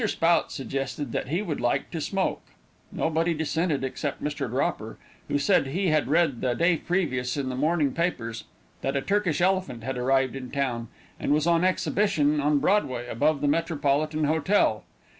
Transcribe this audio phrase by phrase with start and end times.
[0.07, 2.41] Spout suggested that he would like to smoke.
[2.91, 4.49] Nobody dissented except Mr.
[4.49, 8.45] Dropper, who said he had read the day previous, in the morning papers,
[8.81, 10.87] that a Turkish elephant had arrived in town,
[11.19, 14.83] and was on exhibition on Broadway, above the Metropolitan Hotel.